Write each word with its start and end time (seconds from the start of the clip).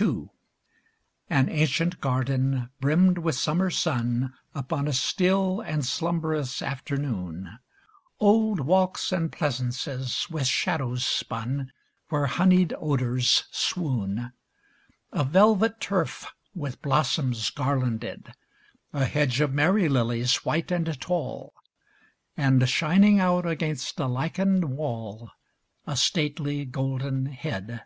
II 0.00 0.28
An 1.30 1.48
ancient 1.48 2.00
garden 2.00 2.68
brimmed 2.80 3.18
with 3.18 3.36
summer 3.36 3.70
sun 3.70 4.34
Upon 4.52 4.88
a 4.88 4.92
still 4.92 5.60
and 5.60 5.86
slumberous 5.86 6.60
afternoon; 6.60 7.60
Old 8.18 8.58
walks 8.58 9.12
and 9.12 9.30
pleasances 9.30 10.26
with 10.28 10.48
shadows 10.48 11.06
spun 11.06 11.70
Where 12.08 12.26
honeyed 12.26 12.74
odors 12.80 13.44
swoon; 13.52 14.32
A 15.12 15.22
velvet 15.22 15.80
turf 15.80 16.26
with 16.56 16.82
blossoms 16.82 17.48
garlanded; 17.50 18.34
A 18.92 19.04
hedge 19.04 19.40
of 19.40 19.52
Mary 19.54 19.88
lilies 19.88 20.44
white 20.44 20.72
and 20.72 21.00
tall; 21.00 21.54
And, 22.36 22.68
shining 22.68 23.20
out 23.20 23.46
against 23.46 24.00
a 24.00 24.06
lichened 24.08 24.76
wall, 24.76 25.30
A 25.86 25.96
stately 25.96 26.64
golden 26.64 27.26
head. 27.26 27.84